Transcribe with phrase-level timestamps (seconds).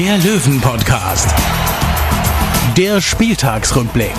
[0.00, 1.28] der Löwen-Podcast.
[2.74, 4.14] Der Spieltagsrückblick.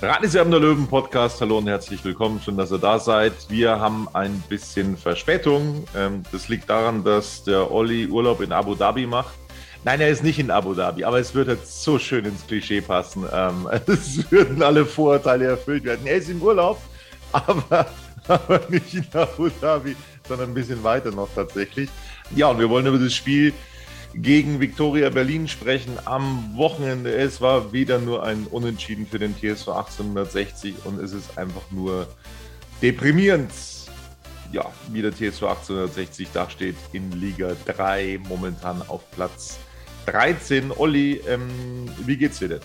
[0.00, 1.40] Radiserben der Löwen Podcast.
[1.40, 2.40] Hallo und herzlich willkommen.
[2.40, 3.32] Schön, dass ihr da seid.
[3.48, 5.86] Wir haben ein bisschen Verspätung.
[5.96, 9.34] Ähm, das liegt daran, dass der Olli Urlaub in Abu Dhabi macht.
[9.82, 12.80] Nein, er ist nicht in Abu Dhabi, aber es wird jetzt so schön ins Klischee
[12.80, 13.24] passen.
[13.32, 16.06] Ähm, es würden alle Vorurteile erfüllt werden.
[16.06, 16.80] Er ist im Urlaub,
[17.32, 17.86] aber,
[18.28, 19.96] aber nicht in Abu Dhabi,
[20.28, 21.88] sondern ein bisschen weiter noch tatsächlich.
[22.34, 23.52] Ja, und wir wollen über das Spiel
[24.14, 27.12] gegen Viktoria Berlin sprechen am Wochenende.
[27.14, 32.08] Es war wieder nur ein Unentschieden für den TSV 1860 und es ist einfach nur
[32.82, 33.50] deprimierend.
[34.50, 39.58] Ja, wie der TSV 1860 da steht in Liga 3, momentan auf Platz
[40.06, 40.72] 13.
[40.72, 42.60] Olli, ähm, wie geht's dir denn?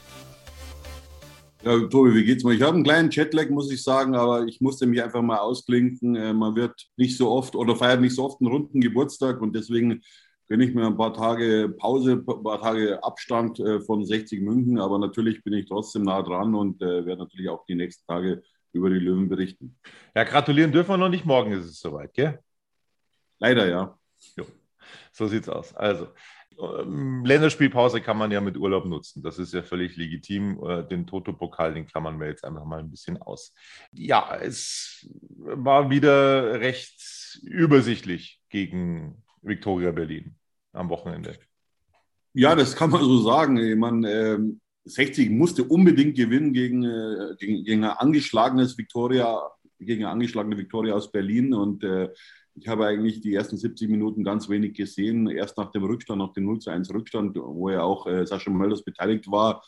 [1.66, 2.52] Ja, Tobi, wie geht's mir?
[2.54, 6.14] Ich habe einen kleinen Jetlag, muss ich sagen, aber ich musste mich einfach mal ausklinken.
[6.18, 9.56] Äh, Man wird nicht so oft oder feiert nicht so oft einen runden Geburtstag und
[9.56, 10.02] deswegen
[10.50, 14.78] gönne ich mir ein paar Tage Pause, ein paar Tage Abstand äh, von 60 München,
[14.78, 18.44] aber natürlich bin ich trotzdem nah dran und äh, werde natürlich auch die nächsten Tage
[18.74, 19.80] über die Löwen berichten.
[20.14, 21.26] Ja, gratulieren dürfen wir noch nicht.
[21.26, 22.40] Morgen ist es soweit, gell?
[23.40, 23.98] Leider ja.
[24.36, 24.46] Jo,
[25.14, 25.74] so sieht's aus.
[25.74, 26.10] Also,
[26.58, 29.24] Länderspielpause kann man ja mit Urlaub nutzen.
[29.24, 30.60] Das ist ja völlig legitim.
[30.64, 33.54] Äh, Den Toto-Pokal, den klammern wir jetzt einfach mal ein bisschen aus.
[33.92, 35.08] Ja, es
[35.40, 40.36] war wieder recht übersichtlich gegen Viktoria Berlin
[40.72, 41.38] am Wochenende.
[42.34, 43.58] Ja, das kann man so sagen.
[43.58, 49.42] Ich meine, ähm, 60 musste unbedingt gewinnen gegen, äh, gegen, gegen ein angeschlagenes Viktoria,
[49.80, 51.54] gegen eine angeschlagene Viktoria aus Berlin.
[51.54, 52.10] Und äh,
[52.56, 55.28] ich habe eigentlich die ersten 70 Minuten ganz wenig gesehen.
[55.30, 58.52] Erst nach dem Rückstand, nach dem 0 zu 1 Rückstand, wo ja auch äh, Sascha
[58.52, 59.64] Mölders beteiligt war,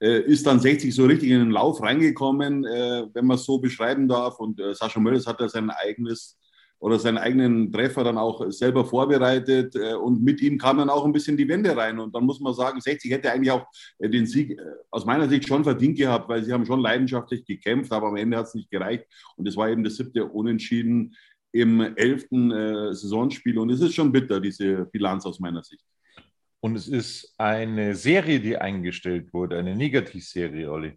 [0.00, 3.58] äh, ist dann 60 so richtig in den Lauf reingekommen, äh, wenn man es so
[3.58, 4.38] beschreiben darf.
[4.38, 6.38] Und äh, Sascha Mölders hat da sein eigenes
[6.80, 11.04] oder seinen eigenen Treffer dann auch selber vorbereitet äh, und mit ihm kam dann auch
[11.04, 13.66] ein bisschen die Wende rein und dann muss man sagen, 60 hätte eigentlich auch
[13.98, 17.44] äh, den Sieg äh, aus meiner Sicht schon verdient gehabt, weil sie haben schon leidenschaftlich
[17.44, 19.04] gekämpft, aber am Ende hat es nicht gereicht
[19.36, 21.14] und es war eben das siebte Unentschieden
[21.52, 22.50] im elften
[22.94, 25.84] Saisonspiel und es ist schon bitter, diese Bilanz aus meiner Sicht.
[26.60, 30.96] Und es ist eine Serie, die eingestellt wurde, eine Negativserie, Olli.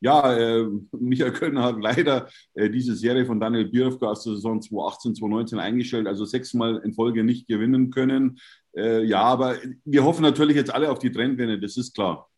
[0.00, 4.60] Ja, äh, Michael Kölner hat leider äh, diese Serie von Daniel Birovka aus der Saison
[4.60, 8.38] 2018, 2019 eingestellt, also sechsmal in Folge nicht gewinnen können.
[8.76, 12.28] Äh, ja, aber wir hoffen natürlich jetzt alle auf die Trendwende, das ist klar.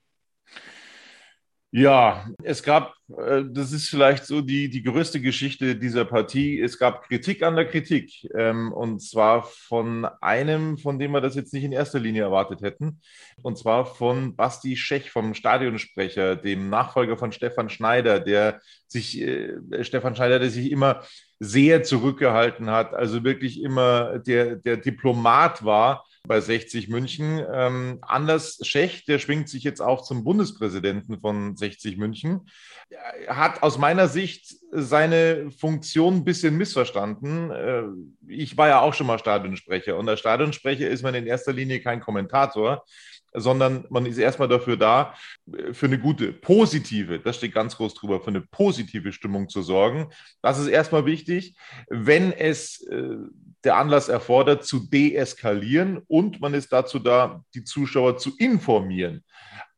[1.71, 6.59] Ja, es gab, äh, das ist vielleicht so die, die größte Geschichte dieser Partie.
[6.59, 8.27] Es gab Kritik an der Kritik.
[8.35, 12.63] ähm, Und zwar von einem, von dem wir das jetzt nicht in erster Linie erwartet
[12.63, 13.01] hätten.
[13.43, 19.59] Und zwar von Basti Schech, vom Stadionsprecher, dem Nachfolger von Stefan Schneider, der sich, äh,
[19.83, 21.03] Stefan Schneider, der sich immer
[21.39, 27.45] sehr zurückgehalten hat, also wirklich immer der, der Diplomat war bei 60 München.
[27.53, 32.49] Ähm, Anders Schech, der schwingt sich jetzt auch zum Bundespräsidenten von 60 München,
[33.27, 37.51] Er hat aus meiner Sicht seine Funktion ein bisschen missverstanden.
[37.51, 37.83] Äh,
[38.29, 41.81] Ich war ja auch schon mal Stadionsprecher und als Stadionsprecher ist man in erster Linie
[41.81, 42.85] kein Kommentator,
[43.33, 45.15] sondern man ist erstmal dafür da,
[45.73, 50.11] für eine gute, positive, das steht ganz groß drüber, für eine positive Stimmung zu sorgen.
[50.43, 51.55] Das ist erstmal wichtig.
[51.89, 53.17] Wenn es äh,
[53.65, 59.25] der Anlass erfordert, zu deeskalieren und man ist dazu da, die Zuschauer zu informieren.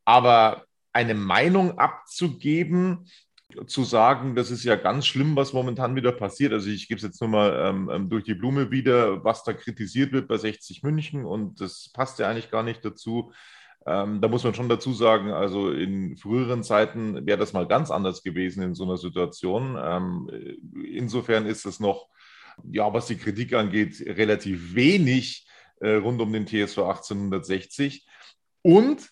[0.05, 3.07] Aber eine Meinung abzugeben,
[3.67, 6.53] zu sagen, das ist ja ganz schlimm, was momentan wieder passiert.
[6.53, 7.53] Also ich gebe es jetzt nur mal
[7.89, 12.19] ähm, durch die Blume wieder, was da kritisiert wird bei 60 München und das passt
[12.19, 13.31] ja eigentlich gar nicht dazu.
[13.85, 17.89] Ähm, da muss man schon dazu sagen, also in früheren Zeiten wäre das mal ganz
[17.89, 19.77] anders gewesen in so einer Situation.
[19.81, 20.29] Ähm,
[20.85, 22.07] insofern ist es noch,
[22.71, 25.47] ja, was die Kritik angeht, relativ wenig
[25.79, 28.05] äh, rund um den TSV 1860.
[28.61, 29.09] Und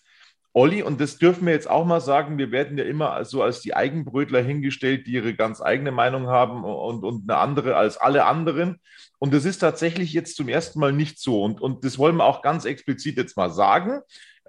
[0.52, 3.60] Olli, und das dürfen wir jetzt auch mal sagen, wir werden ja immer so als
[3.60, 8.24] die Eigenbrötler hingestellt, die ihre ganz eigene Meinung haben und, und eine andere als alle
[8.24, 8.80] anderen.
[9.20, 11.44] Und das ist tatsächlich jetzt zum ersten Mal nicht so.
[11.44, 14.00] Und, und das wollen wir auch ganz explizit jetzt mal sagen.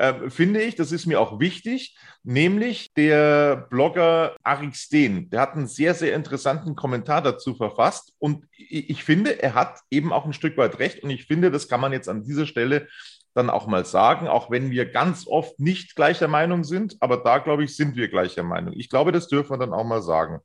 [0.01, 5.53] Äh, finde ich, das ist mir auch wichtig, nämlich der Blogger Arik Steen, der hat
[5.53, 10.25] einen sehr, sehr interessanten Kommentar dazu verfasst und ich, ich finde, er hat eben auch
[10.25, 12.87] ein Stück weit recht und ich finde, das kann man jetzt an dieser Stelle
[13.35, 17.37] dann auch mal sagen, auch wenn wir ganz oft nicht gleicher Meinung sind, aber da,
[17.37, 18.73] glaube ich, sind wir gleicher Meinung.
[18.75, 20.39] Ich glaube, das dürfen wir dann auch mal sagen.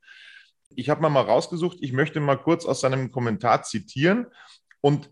[0.74, 4.26] Ich habe mal, mal rausgesucht, ich möchte mal kurz aus seinem Kommentar zitieren
[4.82, 5.10] und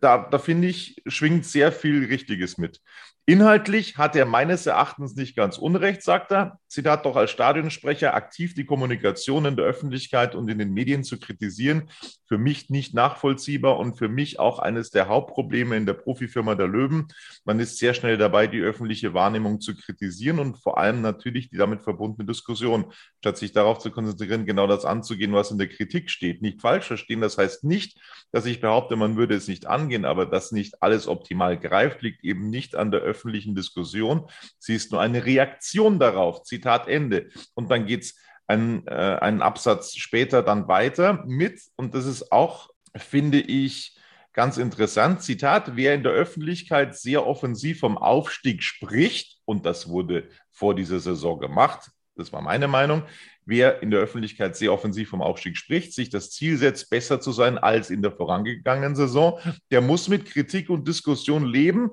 [0.00, 2.80] da, da finde ich, schwingt sehr viel Richtiges mit.
[3.26, 6.60] Inhaltlich hat er meines Erachtens nicht ganz unrecht, sagt er.
[6.74, 11.20] Zitat doch als Stadionsprecher aktiv die Kommunikation in der Öffentlichkeit und in den Medien zu
[11.20, 11.88] kritisieren,
[12.26, 16.66] für mich nicht nachvollziehbar und für mich auch eines der Hauptprobleme in der Profifirma der
[16.66, 17.06] Löwen.
[17.44, 21.56] Man ist sehr schnell dabei, die öffentliche Wahrnehmung zu kritisieren und vor allem natürlich die
[21.56, 26.10] damit verbundene Diskussion, statt sich darauf zu konzentrieren, genau das anzugehen, was in der Kritik
[26.10, 26.42] steht.
[26.42, 28.00] Nicht falsch verstehen, das heißt nicht,
[28.32, 32.24] dass ich behaupte, man würde es nicht angehen, aber dass nicht alles optimal greift, liegt
[32.24, 34.26] eben nicht an der öffentlichen Diskussion.
[34.58, 36.42] Sie ist nur eine Reaktion darauf.
[36.42, 37.28] Zitat Ende.
[37.54, 38.14] Und dann geht es
[38.46, 43.96] einen, äh, einen Absatz später dann weiter mit, und das ist auch, finde ich,
[44.32, 45.22] ganz interessant.
[45.22, 51.00] Zitat, wer in der Öffentlichkeit sehr offensiv vom Aufstieg spricht, und das wurde vor dieser
[51.00, 53.02] Saison gemacht, das war meine Meinung,
[53.44, 57.32] wer in der Öffentlichkeit sehr offensiv vom Aufstieg spricht, sich das Ziel setzt, besser zu
[57.32, 59.38] sein als in der vorangegangenen Saison,
[59.70, 61.90] der muss mit Kritik und Diskussion leben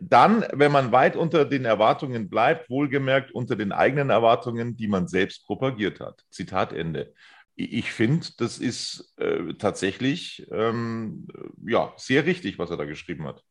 [0.00, 5.08] dann, wenn man weit unter den Erwartungen bleibt, wohlgemerkt unter den eigenen Erwartungen, die man
[5.08, 6.24] selbst propagiert hat.
[6.30, 7.14] Zitat Ende.
[7.54, 11.26] Ich finde, das ist äh, tatsächlich ähm,
[11.66, 13.42] ja, sehr richtig, was er da geschrieben hat.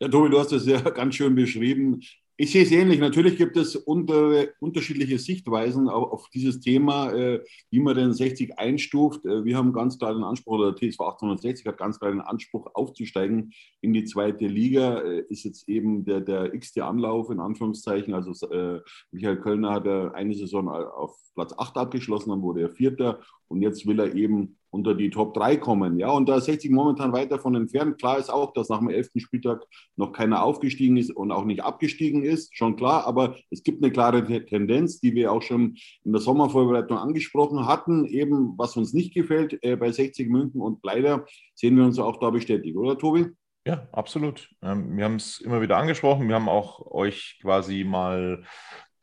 [0.00, 2.00] Ja, Tobi, du hast das ja ganz schön beschrieben.
[2.36, 2.98] Ich sehe es ähnlich.
[2.98, 8.58] Natürlich gibt es unter, unterschiedliche Sichtweisen auf, auf dieses Thema, äh, wie man den 60
[8.58, 9.24] einstuft.
[9.24, 12.66] Äh, wir haben ganz klar den Anspruch, oder TSV 1860 hat ganz klar den Anspruch,
[12.74, 13.52] aufzusteigen
[13.82, 14.98] in die zweite Liga.
[15.02, 18.14] Äh, ist jetzt eben der, der x-te Anlauf, in Anführungszeichen.
[18.14, 18.80] Also äh,
[19.12, 23.86] Michael Kölner hat eine Saison auf Platz 8 abgeschlossen, dann wurde er Vierter und jetzt
[23.86, 25.98] will er eben unter die Top 3 kommen.
[25.98, 27.98] Ja, und da ist 60 momentan weit davon entfernt.
[27.98, 29.10] Klar ist auch, dass nach dem 11.
[29.16, 29.64] Spieltag
[29.96, 33.92] noch keiner aufgestiegen ist und auch nicht abgestiegen ist, schon klar, aber es gibt eine
[33.92, 39.14] klare Tendenz, die wir auch schon in der Sommervorbereitung angesprochen hatten, eben was uns nicht
[39.14, 41.24] gefällt äh, bei 60 München und leider
[41.54, 43.26] sehen wir uns auch da bestätigt, oder Tobi?
[43.66, 44.50] Ja, absolut.
[44.60, 46.28] Ähm, wir haben es immer wieder angesprochen.
[46.28, 48.44] Wir haben auch euch quasi mal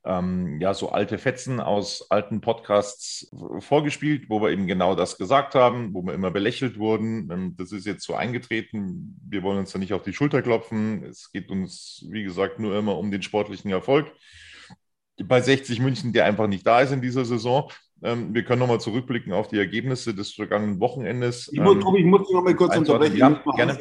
[0.04, 5.54] ähm, ja, so alte Fetzen aus alten Podcasts vorgespielt, wo wir eben genau das gesagt
[5.54, 7.30] haben, wo wir immer belächelt wurden.
[7.32, 9.20] Ähm, das ist jetzt so eingetreten.
[9.28, 11.04] Wir wollen uns da nicht auf die Schulter klopfen.
[11.04, 14.12] Es geht uns, wie gesagt, nur immer um den sportlichen Erfolg.
[15.24, 17.72] Bei 60 München, der einfach nicht da ist in dieser Saison.
[18.02, 21.48] Ähm, wir können nochmal zurückblicken auf die Ergebnisse des vergangenen Wochenendes.
[21.54, 23.18] Ich, muss, Tobi, ich muss dich nochmal kurz unterbrechen.
[23.18, 23.80] Ja, gerne.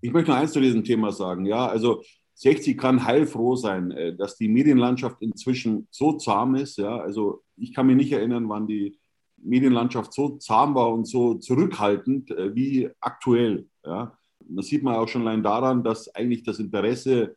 [0.00, 1.44] Ich möchte noch eins zu diesem Thema sagen.
[1.44, 2.02] Ja, also
[2.36, 6.76] 60 kann heilfroh sein, äh, dass die Medienlandschaft inzwischen so zahm ist.
[6.76, 8.98] Ja, also ich kann mich nicht erinnern, wann die
[9.38, 13.68] Medienlandschaft so zahm war und so zurückhaltend äh, wie aktuell.
[13.84, 17.36] Ja, das sieht man auch schon allein daran, dass eigentlich das Interesse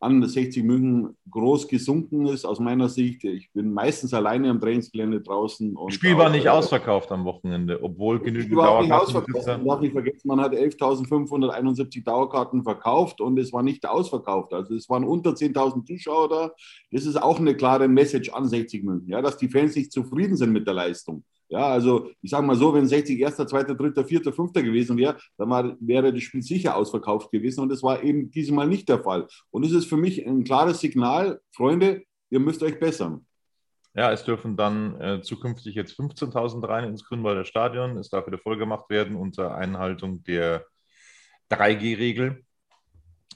[0.00, 3.22] an 60 München groß gesunken ist, aus meiner Sicht.
[3.24, 5.76] Ich bin meistens alleine am Trainingsgelände draußen.
[5.86, 9.12] das Spiel war nicht äh, ausverkauft am Wochenende, obwohl genügend Dauerkarten.
[9.12, 14.54] Man darf nicht vergessen, man hat 11.571 Dauerkarten verkauft und es war nicht ausverkauft.
[14.54, 16.50] Also es waren unter 10.000 Zuschauer da.
[16.90, 20.36] Das ist auch eine klare Message an 60 München, ja, dass die Fans nicht zufrieden
[20.36, 21.24] sind mit der Leistung.
[21.50, 25.18] Ja, also ich sage mal so, wenn 60 erster, zweiter, dritter, vierter, fünfter gewesen wäre,
[25.36, 29.00] dann war, wäre das Spiel sicher ausverkauft gewesen und das war eben diesmal nicht der
[29.00, 29.26] Fall.
[29.50, 33.26] Und es ist für mich ein klares Signal, Freunde, ihr müsst euch bessern.
[33.94, 37.98] Ja, es dürfen dann äh, zukünftig jetzt 15.000 rein ins Grünwalder Stadion.
[37.98, 40.64] Es darf wieder vollgemacht werden unter Einhaltung der
[41.50, 42.44] 3G-Regel.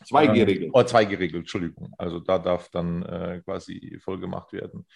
[0.04, 0.64] 2G-Regel.
[0.64, 1.92] Ähm, oh, 2G-Regel, Entschuldigung.
[1.98, 4.86] Also da darf dann äh, quasi vollgemacht werden.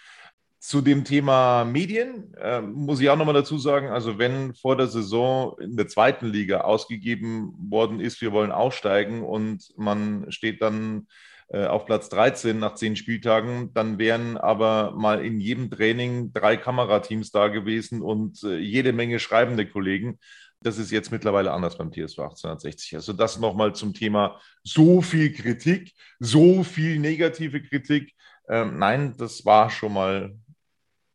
[0.60, 4.88] Zu dem Thema Medien äh, muss ich auch nochmal dazu sagen, also wenn vor der
[4.88, 11.06] Saison in der zweiten Liga ausgegeben worden ist, wir wollen aussteigen und man steht dann
[11.50, 16.56] äh, auf Platz 13 nach zehn Spieltagen, dann wären aber mal in jedem Training drei
[16.56, 20.18] Kamerateams da gewesen und äh, jede Menge schreibende Kollegen.
[20.60, 22.96] Das ist jetzt mittlerweile anders beim TSV 1860.
[22.96, 28.12] Also das nochmal zum Thema so viel Kritik, so viel negative Kritik.
[28.48, 30.34] Ähm, nein, das war schon mal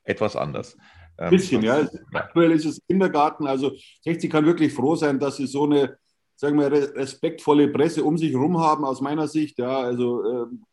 [0.04, 0.78] etwas anders.
[1.18, 1.88] Ein ähm, bisschen, ja.
[2.14, 3.48] Aktuell ist es Kindergarten.
[3.48, 5.98] Also 60 kann wirklich froh sein, dass sie so eine,
[6.36, 9.60] sagen wir, respektvolle Presse um sich herum haben, aus meiner Sicht.
[9.60, 10.64] Ja, also, ähm,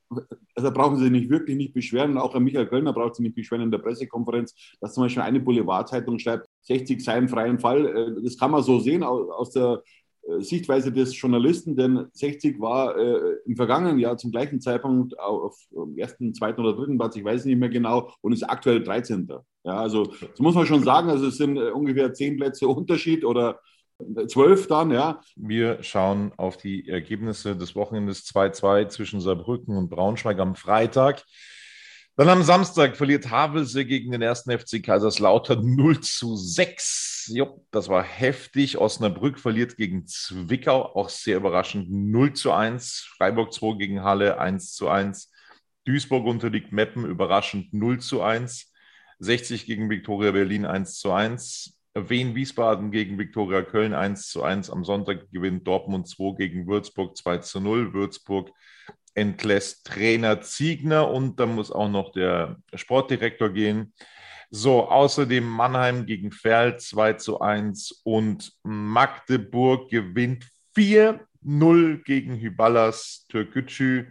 [0.55, 2.19] also brauchen sie sich nicht wirklich nicht beschweren.
[2.19, 5.41] Auch Herr Michael Kölner braucht sich nicht beschweren in der Pressekonferenz, dass zum Beispiel eine
[5.41, 7.87] Boulevardzeitung schreibt, 60 sei im freien Fall.
[7.87, 9.83] Äh, das kann man so sehen aus der
[10.39, 15.57] Sichtweise des Journalisten, denn 60 war äh, im vergangenen Jahr zum gleichen Zeitpunkt auf
[15.97, 19.29] ersten, zweiten oder dritten Platz, ich weiß nicht mehr genau, und ist aktuell 13.
[19.65, 23.25] Ja, also das muss man schon sagen, also es sind äh, ungefähr zehn Plätze Unterschied
[23.25, 23.61] oder
[24.29, 25.21] zwölf dann, ja.
[25.37, 31.25] Wir schauen auf die Ergebnisse des Wochenendes 2-2 zwischen Saarbrücken und Braunschweig am Freitag.
[32.21, 37.31] Dann am Samstag verliert Havelse gegen den ersten FC Kaiserslautern 0 zu 6.
[37.33, 38.77] Jo, das war heftig.
[38.77, 43.09] Osnabrück verliert gegen Zwickau, auch sehr überraschend 0 zu 1.
[43.17, 45.33] Freiburg 2 gegen Halle 1 zu 1.
[45.87, 48.71] Duisburg unterliegt Meppen überraschend 0 zu 1.
[49.21, 51.81] 60 gegen Viktoria Berlin 1 zu 1.
[51.95, 54.69] Wien Wiesbaden gegen Viktoria Köln 1 zu 1.
[54.69, 57.95] Am Sonntag gewinnt Dortmund 2 gegen Würzburg 2 zu 0.
[57.95, 58.51] Würzburg
[59.15, 63.93] entlässt Trainer Ziegner und dann muss auch noch der Sportdirektor gehen.
[64.51, 74.07] So, außerdem Mannheim gegen Ferl 2 zu 1 und Magdeburg gewinnt 4-0 gegen Hyballas Türkgücü.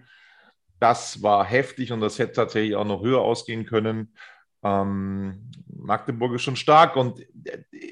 [0.79, 4.13] Das war heftig und das hätte tatsächlich auch noch höher ausgehen können.
[4.63, 7.25] Ähm, Magdeburg ist schon stark und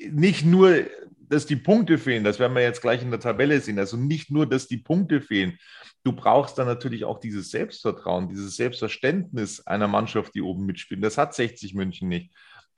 [0.09, 0.85] nicht nur,
[1.29, 3.79] dass die Punkte fehlen, das werden wir jetzt gleich in der Tabelle sehen.
[3.79, 5.57] Also nicht nur, dass die Punkte fehlen,
[6.03, 11.03] du brauchst dann natürlich auch dieses Selbstvertrauen, dieses Selbstverständnis einer Mannschaft, die oben mitspielt.
[11.03, 12.34] Das hat 60 München nicht.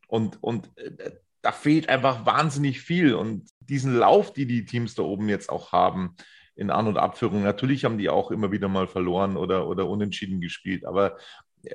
[0.07, 3.13] Und, und äh, da fehlt einfach wahnsinnig viel.
[3.13, 6.15] Und diesen Lauf, die die Teams da oben jetzt auch haben,
[6.55, 10.41] in An- und Abführung, natürlich haben die auch immer wieder mal verloren oder, oder unentschieden
[10.41, 10.85] gespielt.
[10.85, 11.17] Aber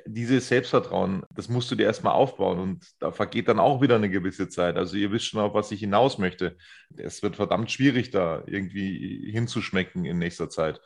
[0.06, 4.10] dieses Selbstvertrauen, das musst du dir erstmal aufbauen und da vergeht dann auch wieder eine
[4.10, 4.76] gewisse Zeit.
[4.76, 6.56] Also ihr wisst schon, auf was ich hinaus möchte.
[6.96, 10.80] Es wird verdammt schwierig, da irgendwie hinzuschmecken in nächster Zeit.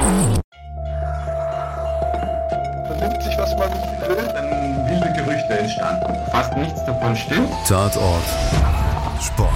[0.00, 0.40] Man
[3.00, 4.16] nimmt sich, was man will.
[4.16, 6.14] Dann wilde Gerüchte entstanden.
[6.30, 7.50] Fast nichts davon stimmt.
[7.66, 8.24] Tatort
[9.20, 9.50] Sport.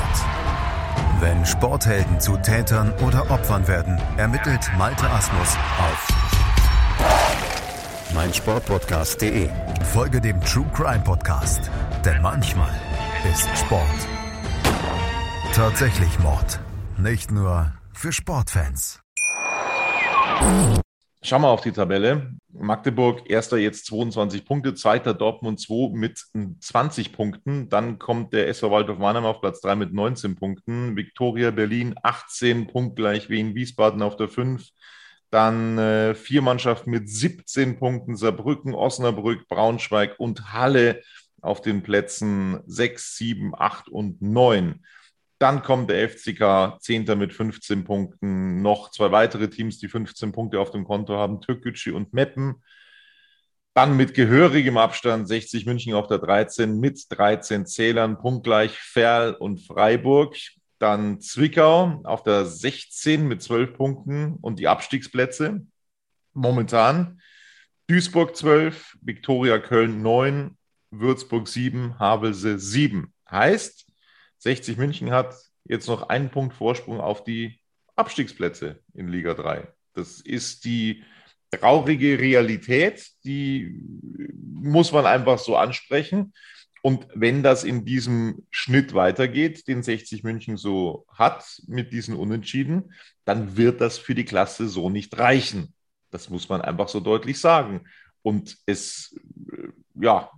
[1.21, 6.20] Wenn Sporthelden zu Tätern oder Opfern werden, ermittelt Malte Asmus auf
[8.15, 9.49] meinsportpodcast.de.
[9.93, 11.71] Folge dem True Crime Podcast,
[12.05, 12.73] denn manchmal
[13.31, 14.09] ist Sport
[15.61, 16.61] tatsächlich Mord.
[16.97, 19.03] Nicht nur für Sportfans.
[21.23, 22.35] Schau mal auf die Tabelle.
[22.53, 26.25] Magdeburg, erster jetzt 22 Punkte, zweiter Dortmund 2 mit
[26.61, 27.69] 20 Punkten.
[27.69, 30.97] Dann kommt der SV Waldorf Mannheim auf Platz 3 mit 19 Punkten.
[30.97, 34.67] Viktoria Berlin 18 punktgleich Wien Wiesbaden auf der 5.
[35.31, 41.03] Dann äh, vier Mannschaften mit 17 Punkten, Saarbrücken, Osnabrück, Braunschweig und Halle
[41.41, 44.85] auf den Plätzen 6, 7, 8 und 9.
[45.39, 48.61] Dann kommt der FCK, Zehnter mit 15 Punkten.
[48.61, 52.63] Noch zwei weitere Teams, die 15 Punkte auf dem Konto haben, Türkgücü und Meppen.
[53.73, 59.61] Dann mit gehörigem Abstand 60 München auf der 13 mit 13 Zählern, punktgleich Ferl und
[59.61, 60.37] Freiburg.
[60.81, 65.67] Dann Zwickau auf der 16 mit 12 Punkten und die Abstiegsplätze
[66.33, 67.21] momentan.
[67.87, 70.57] Duisburg 12, Viktoria Köln 9,
[70.91, 73.13] Würzburg 7, Havelse 7.
[73.31, 73.87] Heißt,
[74.39, 75.35] 60 München hat
[75.65, 77.61] jetzt noch einen Punkt Vorsprung auf die
[77.97, 79.69] Abstiegsplätze in Liga 3.
[79.93, 81.05] Das ist die
[81.51, 83.83] traurige Realität, die
[84.39, 86.33] muss man einfach so ansprechen.
[86.83, 92.93] Und wenn das in diesem Schnitt weitergeht, den 60 München so hat mit diesen Unentschieden,
[93.25, 95.75] dann wird das für die Klasse so nicht reichen.
[96.11, 97.83] Das muss man einfach so deutlich sagen.
[98.23, 99.15] Und es,
[99.53, 99.69] äh,
[100.03, 100.31] ja,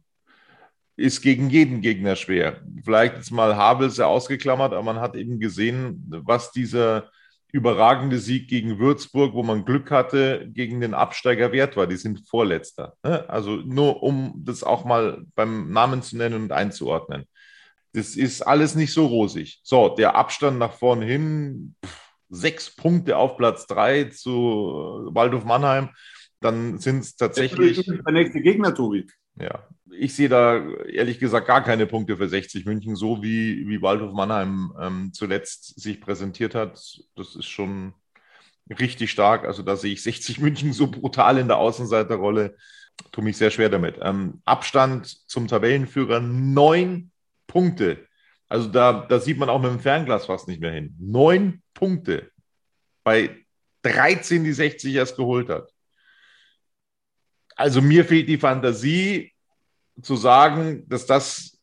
[0.97, 2.61] ist gegen jeden Gegner schwer.
[2.85, 7.11] Vielleicht jetzt mal Habel sehr ausgeklammert, aber man hat eben gesehen, was dieser
[7.53, 11.87] überragende Sieg gegen Würzburg, wo man Glück hatte, gegen den Absteiger wert war.
[11.87, 12.95] Die sind Vorletzter.
[13.05, 13.29] Ne?
[13.29, 17.27] Also nur um das auch mal beim Namen zu nennen und einzuordnen.
[17.93, 19.61] Das ist alles nicht so rosig.
[19.63, 21.75] So, der Abstand nach vorne hin,
[22.31, 25.91] sechs Punkte auf Platz drei zu Waldhof Mannheim.
[26.41, 27.85] Dann sind es tatsächlich.
[27.85, 29.07] Der nächste Gegner, Tobi.
[29.37, 33.83] Ja, ich sehe da ehrlich gesagt gar keine Punkte für 60 München, so wie, wie
[33.83, 36.73] Waldhof Mannheim ähm, zuletzt sich präsentiert hat.
[37.15, 37.95] Das ist schon
[38.79, 39.45] richtig stark.
[39.45, 42.57] Also da sehe ich 60 München so brutal in der Außenseiterrolle.
[43.11, 43.97] Tue mich sehr schwer damit.
[44.03, 47.11] Ähm, Abstand zum Tabellenführer neun
[47.47, 48.07] Punkte.
[48.49, 50.95] Also da, da sieht man auch mit dem Fernglas fast nicht mehr hin.
[51.01, 52.31] Neun Punkte
[53.03, 53.45] bei
[53.83, 55.72] 13, die 60 erst geholt hat.
[57.57, 59.33] Also mir fehlt die Fantasie
[60.01, 61.61] zu sagen, dass das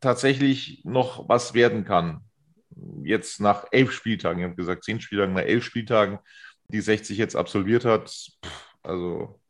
[0.00, 2.20] tatsächlich noch was werden kann.
[3.04, 6.18] Jetzt nach elf Spieltagen, ich habe gesagt, zehn Spieltagen, nach elf Spieltagen,
[6.68, 8.30] die 60 jetzt absolviert hat.
[8.82, 9.40] Also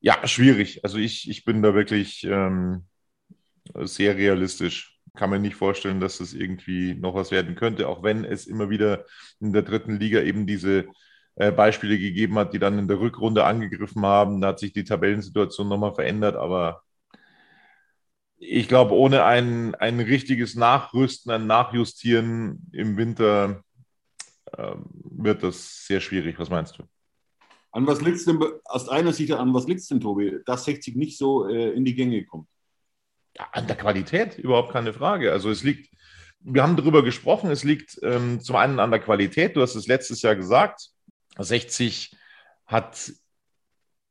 [0.00, 0.84] ja, schwierig.
[0.84, 2.86] Also ich, ich bin da wirklich ähm,
[3.74, 5.00] sehr realistisch.
[5.16, 8.70] kann mir nicht vorstellen, dass das irgendwie noch was werden könnte, auch wenn es immer
[8.70, 9.04] wieder
[9.40, 10.86] in der dritten Liga eben diese
[11.36, 14.40] äh, Beispiele gegeben hat, die dann in der Rückrunde angegriffen haben.
[14.40, 16.82] Da hat sich die Tabellensituation nochmal verändert, aber
[18.38, 23.62] ich glaube, ohne ein, ein richtiges Nachrüsten, ein Nachjustieren im Winter
[24.52, 24.74] äh,
[25.04, 26.38] wird das sehr schwierig.
[26.38, 26.84] Was meinst du?
[27.70, 30.64] An was liegt es denn, aus deiner Sicht, an was liegt es denn, Tobi, dass
[30.64, 32.48] 60 nicht so äh, in die Gänge kommt?
[33.36, 35.32] Ja, an der Qualität, überhaupt keine Frage.
[35.32, 35.90] Also es liegt,
[36.40, 39.86] wir haben darüber gesprochen, es liegt ähm, zum einen an der Qualität, du hast es
[39.86, 40.90] letztes Jahr gesagt,
[41.44, 42.16] 60
[42.66, 43.12] hat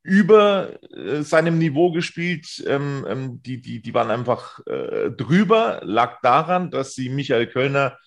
[0.02, 2.64] über äh, seinem Niveau gespielt.
[2.66, 7.98] Ähm, ähm, die, die, die waren einfach äh, drüber, lag daran, dass sie Michael Kölner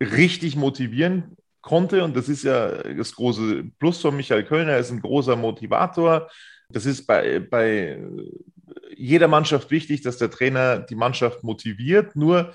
[0.00, 2.04] richtig motivieren konnte.
[2.04, 4.72] Und das ist ja das große Plus von Michael Kölner.
[4.72, 6.30] Er ist ein großer Motivator.
[6.68, 8.02] Das ist bei, bei
[8.94, 12.16] jeder Mannschaft wichtig, dass der Trainer die Mannschaft motiviert.
[12.16, 12.54] Nur,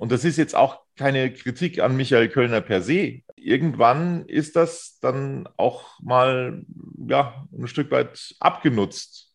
[0.00, 3.20] und das ist jetzt auch keine Kritik an Michael Kölner per se.
[3.36, 6.64] Irgendwann ist das dann auch mal
[7.06, 9.34] ja, ein Stück weit abgenutzt,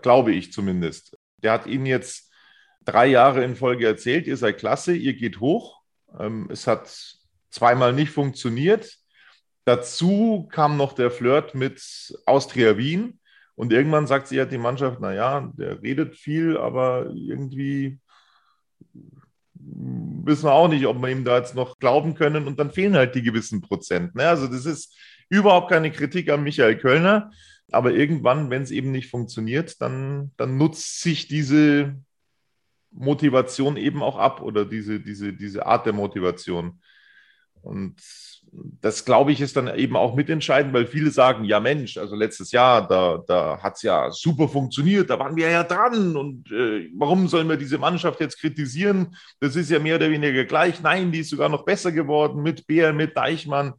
[0.00, 1.18] glaube ich zumindest.
[1.42, 2.32] Der hat Ihnen jetzt
[2.86, 5.82] drei Jahre in Folge erzählt, ihr seid klasse, ihr geht hoch.
[6.18, 6.88] Ähm, es hat
[7.50, 8.90] zweimal nicht funktioniert.
[9.66, 11.82] Dazu kam noch der Flirt mit
[12.24, 13.20] Austria Wien.
[13.54, 18.00] Und irgendwann sagt sie ja die Mannschaft, naja, der redet viel, aber irgendwie
[19.66, 22.46] wissen wir auch nicht, ob wir ihm da jetzt noch glauben können.
[22.46, 24.14] Und dann fehlen halt die gewissen Prozent.
[24.14, 24.28] Ne?
[24.28, 24.96] Also das ist
[25.28, 27.30] überhaupt keine Kritik an Michael Kölner.
[27.70, 31.96] Aber irgendwann, wenn es eben nicht funktioniert, dann, dann nutzt sich diese
[32.90, 36.80] Motivation eben auch ab oder diese, diese, diese Art der Motivation.
[37.62, 37.96] Und
[38.80, 42.52] das, glaube ich, ist dann eben auch mitentscheidend, weil viele sagen, ja Mensch, also letztes
[42.52, 46.90] Jahr, da, da hat es ja super funktioniert, da waren wir ja dran und äh,
[46.96, 49.16] warum sollen wir diese Mannschaft jetzt kritisieren?
[49.40, 50.80] Das ist ja mehr oder weniger gleich.
[50.82, 53.74] Nein, die ist sogar noch besser geworden mit Bär, mit Deichmann.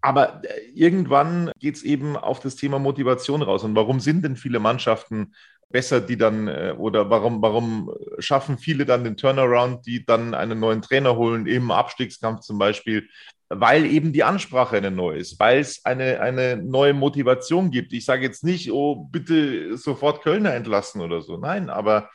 [0.00, 3.64] Aber äh, irgendwann geht es eben auf das Thema Motivation raus.
[3.64, 5.34] Und warum sind denn viele Mannschaften
[5.70, 10.60] besser, die dann, äh, oder warum, warum schaffen viele dann den Turnaround, die dann einen
[10.60, 13.08] neuen Trainer holen, im Abstiegskampf zum Beispiel,
[13.48, 17.92] weil eben die Ansprache eine neue ist, weil es eine, eine neue Motivation gibt.
[17.92, 21.38] Ich sage jetzt nicht, oh, bitte sofort Kölner entlassen oder so.
[21.38, 22.10] Nein, aber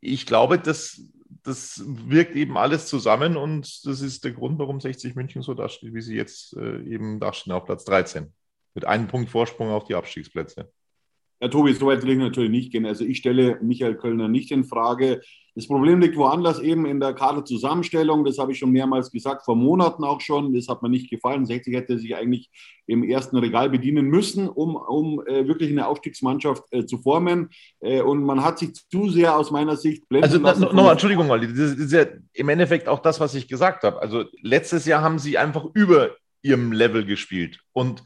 [0.00, 1.02] ich glaube, das,
[1.42, 5.92] das wirkt eben alles zusammen und das ist der Grund, warum 60 München so dasteht,
[5.92, 8.32] wie sie jetzt äh, eben dastehen auf Platz 13.
[8.74, 10.70] Mit einem Punkt Vorsprung auf die Abstiegsplätze.
[11.40, 12.84] Ja, Tobi, so weit will ich natürlich nicht gehen.
[12.84, 15.22] Also ich stelle Michael Kölner nicht in Frage.
[15.54, 18.24] Das Problem liegt woanders eben in der Kaderzusammenstellung.
[18.24, 20.52] Das habe ich schon mehrmals gesagt, vor Monaten auch schon.
[20.52, 21.46] Das hat mir nicht gefallen.
[21.46, 22.50] 60 hätte sich eigentlich
[22.86, 27.48] im ersten Regal bedienen müssen, um, um äh, wirklich eine Aufstiegsmannschaft äh, zu formen.
[27.80, 31.48] Äh, und man hat sich zu sehr aus meiner Sicht blenden Also nochmal, Entschuldigung, Olli,
[31.48, 34.00] das ist ja im Endeffekt auch das, was ich gesagt habe.
[34.00, 36.10] Also letztes Jahr haben sie einfach über
[36.42, 37.60] ihrem Level gespielt.
[37.72, 38.04] Und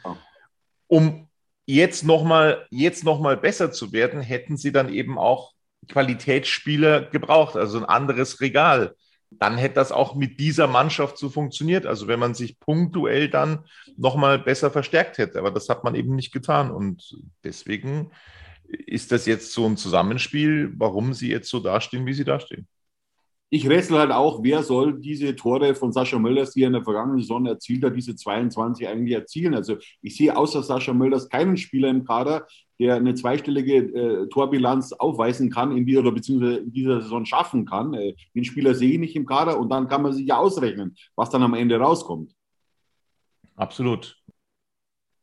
[0.86, 1.28] um
[1.66, 5.52] jetzt nochmal noch besser zu werden, hätten sie dann eben auch
[5.88, 8.94] Qualitätsspieler gebraucht, also ein anderes Regal.
[9.30, 11.86] Dann hätte das auch mit dieser Mannschaft so funktioniert.
[11.86, 13.64] Also wenn man sich punktuell dann
[13.96, 15.38] nochmal besser verstärkt hätte.
[15.38, 16.70] Aber das hat man eben nicht getan.
[16.70, 18.12] Und deswegen
[18.68, 22.68] ist das jetzt so ein Zusammenspiel, warum sie jetzt so dastehen, wie sie dastehen
[23.50, 26.82] ich rätsel halt auch, wer soll diese Tore von Sascha Mölders, die er in der
[26.82, 29.54] vergangenen Saison erzielt hat, diese 22 eigentlich erzielen?
[29.54, 32.46] Also ich sehe außer Sascha Mölders keinen Spieler im Kader,
[32.80, 37.64] der eine zweistellige äh, Torbilanz aufweisen kann in dieser, oder beziehungsweise in dieser Saison schaffen
[37.64, 37.94] kann.
[37.94, 40.96] Äh, den Spieler sehe ich nicht im Kader und dann kann man sich ja ausrechnen,
[41.14, 42.34] was dann am Ende rauskommt.
[43.56, 44.16] Absolut.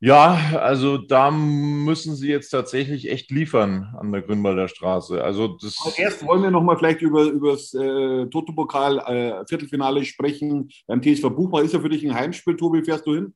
[0.03, 5.23] Ja, also da müssen sie jetzt tatsächlich echt liefern an der Grünwalder Straße.
[5.23, 10.03] Also das erst wollen wir noch mal vielleicht über, über das äh, Toto-Pokal äh, Viertelfinale
[10.03, 10.71] sprechen.
[10.87, 12.57] Beim TSV Buchmal ist ja für dich ein Heimspiel.
[12.57, 13.35] Tobi, fährst du hin?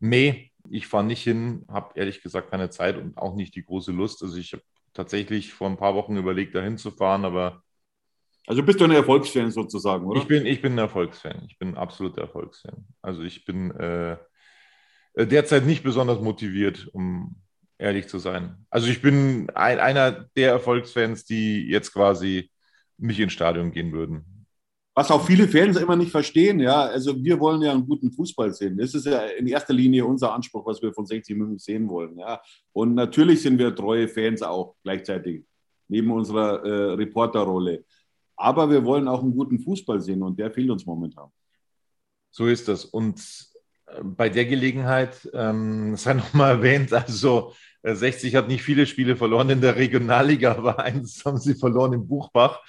[0.00, 3.92] Nee, ich fahre nicht hin, habe ehrlich gesagt keine Zeit und auch nicht die große
[3.92, 4.24] Lust.
[4.24, 7.62] Also ich habe tatsächlich vor ein paar Wochen überlegt, da hinzufahren, aber
[8.48, 10.20] also bist du ein Erfolgsfan sozusagen, oder?
[10.20, 11.44] Ich bin, ich bin ein Erfolgsfan.
[11.46, 12.88] Ich bin ein absoluter Erfolgsfan.
[13.00, 14.16] Also ich bin äh,
[15.16, 17.36] derzeit nicht besonders motiviert, um
[17.78, 18.66] ehrlich zu sein.
[18.70, 22.50] Also ich bin ein, einer der Erfolgsfans, die jetzt quasi
[22.98, 24.46] nicht ins Stadion gehen würden.
[24.94, 28.52] Was auch viele Fans immer nicht verstehen, ja, also wir wollen ja einen guten Fußball
[28.52, 28.76] sehen.
[28.76, 32.18] Das ist ja in erster Linie unser Anspruch, was wir von 60 München sehen wollen,
[32.18, 32.40] ja.
[32.72, 35.44] Und natürlich sind wir treue Fans auch gleichzeitig,
[35.88, 37.84] neben unserer äh, Reporterrolle.
[38.36, 41.30] Aber wir wollen auch einen guten Fußball sehen und der fehlt uns momentan.
[42.30, 42.84] So ist das.
[42.84, 43.49] Und
[44.02, 49.50] bei der Gelegenheit ähm, sei nochmal erwähnt, also 60 äh, hat nicht viele Spiele verloren
[49.50, 52.60] in der Regionalliga, aber eins haben sie verloren im Buchbach.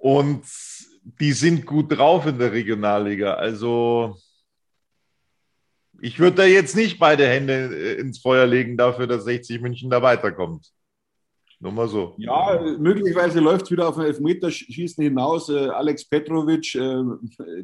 [0.00, 0.44] Und
[1.02, 3.34] die sind gut drauf in der Regionalliga.
[3.34, 4.16] Also
[6.00, 9.90] ich würde da jetzt nicht beide Hände äh, ins Feuer legen dafür, dass 60 München
[9.90, 10.70] da weiterkommt.
[11.62, 12.14] Nur mal so.
[12.16, 15.50] Ja, möglicherweise läuft es wieder auf ein Elfmeterschießen hinaus.
[15.50, 17.02] Äh, Alex Petrovic äh,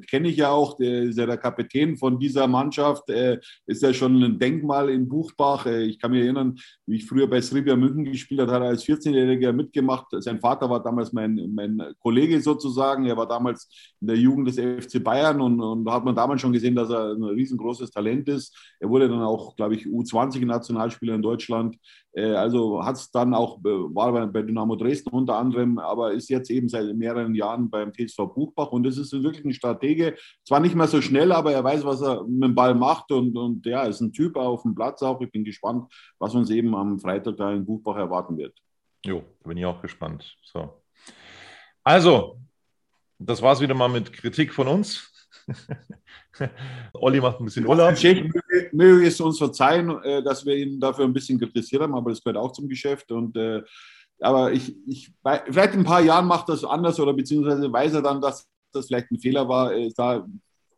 [0.07, 3.95] kenne ich ja auch, der ist ja der Kapitän von dieser Mannschaft, äh, ist ja
[3.95, 5.65] schon ein Denkmal in Buchbach.
[5.65, 8.69] Äh, ich kann mich erinnern, wie ich früher bei Sribia München gespielt habe, hat er
[8.69, 10.09] als 14-Jähriger mitgemacht.
[10.19, 13.07] Sein Vater war damals mein, mein Kollege sozusagen.
[13.07, 16.53] Er war damals in der Jugend des FC Bayern und, und hat man damals schon
[16.53, 18.55] gesehen, dass er ein riesengroßes Talent ist.
[18.79, 21.79] Er wurde dann auch, glaube ich, U20-Nationalspieler in Deutschland.
[22.17, 26.31] Äh, also hat es dann auch äh, war bei Dynamo Dresden unter anderem, aber ist
[26.31, 30.17] jetzt eben seit mehreren Jahren beim TSV Buchbach und es ist wirklich ein Stratege.
[30.45, 33.37] Zwar nicht mehr so schnell, aber er weiß, was er mit dem Ball macht und,
[33.37, 35.21] und ja, ist ein Typ auf dem Platz auch.
[35.21, 38.57] Ich bin gespannt, was uns eben am Freitag da in Buchbach erwarten wird.
[39.05, 40.37] Jo, bin ich auch gespannt.
[40.43, 40.83] So.
[41.85, 42.39] Also,
[43.19, 45.13] das war es wieder mal mit Kritik von uns.
[46.95, 47.95] Olli macht ein bisschen Urlaub.
[48.73, 52.23] Möge es uns verzeihen, äh, dass wir ihn dafür ein bisschen kritisiert haben, aber das
[52.23, 53.11] gehört auch zum Geschäft.
[53.13, 53.63] Und, äh,
[54.21, 58.03] aber ich, ich, vielleicht in ein paar Jahren macht das anders oder beziehungsweise weiß er
[58.03, 60.27] dann, dass das vielleicht ein Fehler war, äh, da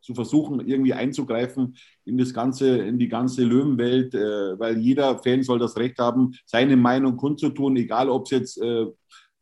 [0.01, 5.59] zu versuchen, irgendwie einzugreifen in das ganze, in die ganze Löwenwelt, weil jeder Fan soll
[5.59, 8.61] das Recht haben, seine Meinung kundzutun, egal ob es jetzt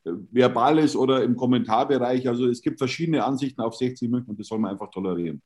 [0.02, 2.26] verbal ist oder im Kommentarbereich.
[2.28, 5.40] Also es gibt verschiedene Ansichten auf 60 München und das soll man einfach tolerieren.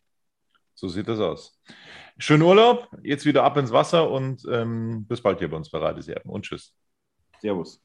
[0.75, 1.61] So sieht das aus.
[2.19, 5.79] Schönen Urlaub, jetzt wieder ab ins Wasser und ähm, bis bald hier bei uns bei
[5.79, 6.75] Radeserben und tschüss.
[7.41, 7.83] Servus.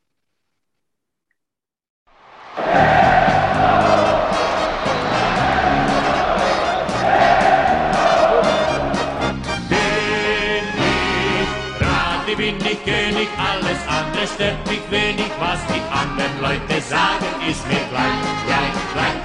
[12.38, 17.80] bin ich König, alles andere stört mich wenig, was die anderen Leute sagen, ist mir
[17.90, 19.25] gleich, gleich, gleich.